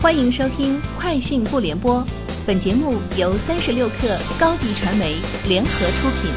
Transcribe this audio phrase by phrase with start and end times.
[0.00, 1.96] 欢迎收听《快讯不联播》，
[2.46, 5.16] 本节目由三十六克高低传媒
[5.48, 6.30] 联合出品。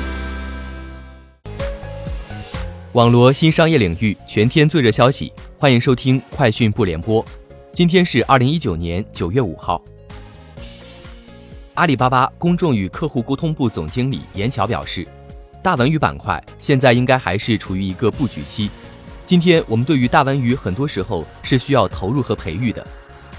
[2.93, 7.23] 网罗新商业领域全天最热消息，欢迎收听《快讯不联播》。
[7.71, 9.79] 今天是二零一九年九月五号。
[11.75, 15.07] 阿里巴巴公众与客户沟通部总经理严乔表示，
[15.61, 18.71] 大文娱板块现在应该还是处于一个布局期。
[19.23, 22.85] 今天我们对于大文娱很多时候是需要投入和培育的。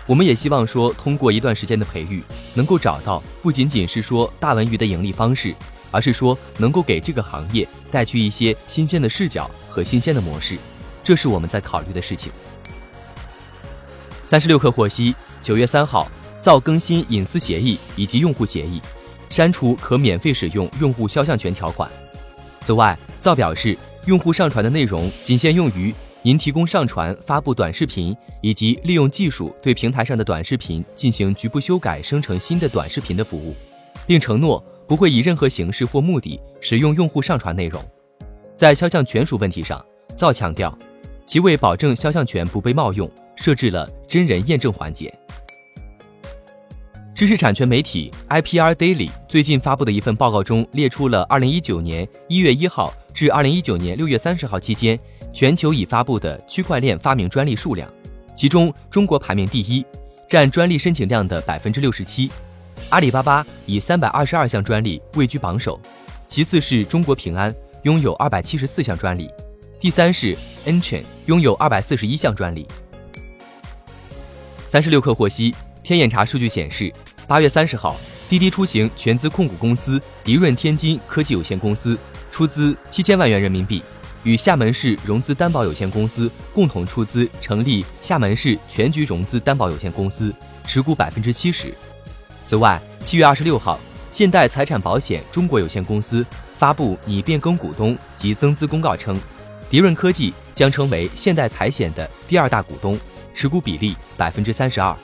[0.07, 2.23] 我们也希望说，通过一段时间的培育，
[2.55, 5.55] 能够找到不仅仅是说大文娱的盈利方式，
[5.93, 10.59] 而是说能够给这个行业带去一些新鲜的视角和新鲜的模式，
[11.05, 12.33] 这是我们在考虑的事情。
[14.27, 16.11] 三十六氪获悉，九月三号，
[16.41, 18.81] 造更新隐私协议以及用户协议，
[19.29, 21.89] 删除可免费使用用户肖像权条款。
[22.63, 25.95] 此外，造表示，用户上传的内容仅限用于。
[26.25, 33.57] 您提供上传、发布短视频，以及利用技术对平台上的短视频进行局部修改、生成新的短视频的服务，
[34.07, 37.85] 并承诺不会以任何形式或目的使用用户上传内容。
[38.55, 39.85] 在肖像权属问题上，
[40.17, 40.79] 造强调，
[41.25, 45.13] 其为保证肖像权不被冒用，设置了真人验证环节。
[47.17, 54.99] 知识产权媒体 IPR Daily 最近发布的一份报告中列出了2019年1月1号至2019年6月30号期间。
[55.33, 57.89] 全球已发布的区块链发明专利数量，
[58.35, 59.85] 其中中国排名第一，
[60.29, 62.31] 占专利申请量的百分之六十七。
[62.91, 65.81] 阿里巴巴以三百二十二项专利位居榜首，
[66.29, 67.53] 其次是中国平安，
[67.83, 69.31] 拥有二百七十四项专利，
[69.81, 72.67] 第三是 Enchain，拥有二百四十一项专利。
[74.67, 76.93] 三十六氪获悉，天眼查数据显示，
[77.27, 77.97] 八月三十号，
[78.29, 81.99] 滴滴出行全资控股公司迪润天津科技有限公司
[82.31, 83.83] 出资七千万元人民币。
[84.25, 90.33] 与厦门市融资担保有限公司共同出资成立厦门市全局融资担保有限公司，
[90.67, 91.75] 持股百分之七十。
[92.45, 93.79] 此外，七月二十六号，
[94.11, 96.25] 现代财产保险中国有限公司
[96.57, 99.19] 发布拟变更股东及增资公告称，
[99.69, 102.99] 迪润科技将成为现代财险的第二大股东，
[103.35, 104.97] 持股比例百分之三十二。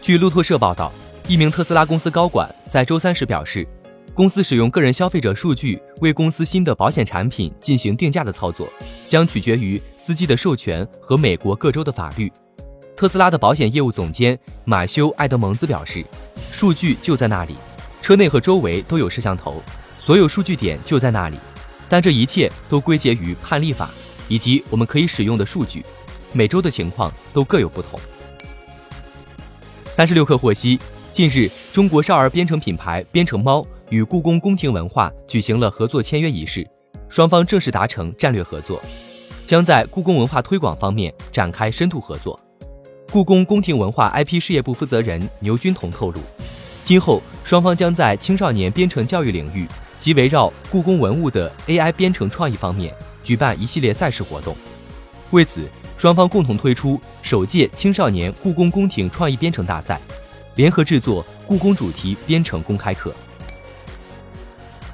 [0.00, 0.92] 据路透社报道，
[1.26, 3.66] 一名特斯拉公司高管在周三时表示。
[4.14, 8.68] 公司使用个人消费者数据为公司新的保险产品进行定价的操作，
[9.08, 12.32] 将取决于司机的授权和美国各州的法律。
[12.94, 16.04] 特斯拉的保险业务总监马修·埃德蒙兹表示
[16.52, 17.56] ：“数据就在那里，
[18.00, 19.60] 车内和周围都有摄像头，
[19.98, 21.36] 所有数据点就在那里。
[21.88, 23.90] 但这一切都归结于判例法
[24.28, 25.84] 以及我们可以使用的数据。
[26.32, 27.98] 每周的情况都各有不同。”
[29.90, 30.78] 三十六氪获悉，
[31.10, 33.66] 近日中国少儿编程品牌编程猫。
[33.90, 36.66] 与故宫宫廷文化举行了合作签约仪式，
[37.08, 38.80] 双方正式达成战略合作，
[39.44, 42.38] 将在故宫文化推广方面展开深度合作。
[43.12, 46.20] 故宫宫廷文化 IP 事业部负责人牛军彤透露，
[46.82, 49.66] 今后双方将在青少年编程教育领域
[50.00, 52.92] 及围绕故宫文物的 AI 编程创意方面
[53.22, 54.56] 举办一系列赛事活动。
[55.30, 60.00] 为此，双方共同推出首届青少年故宫宫廷创意编程大赛，
[60.56, 63.14] 联合制作故宫主题编程公开课。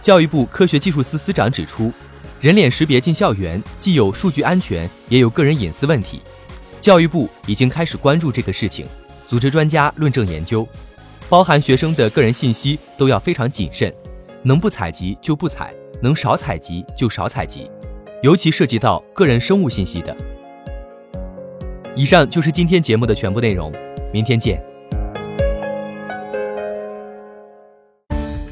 [0.00, 1.92] 教育部科学技术司司长指出，
[2.40, 6.22] 人脸识别进校园既有数据安全，也有个人隐私问题。
[6.80, 8.86] 教育部已经开始关注这个事情，
[9.28, 10.66] 组织专家论证研究，
[11.28, 13.92] 包含学生的个人信息都要非常谨慎，
[14.42, 17.70] 能不采集就不采，能少采集就少采集，
[18.22, 20.16] 尤其涉及到个人生物信息的。
[21.94, 23.70] 以上就是今天节目的全部内容，
[24.12, 24.69] 明天见。